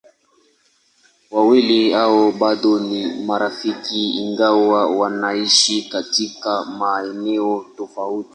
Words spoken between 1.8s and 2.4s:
hao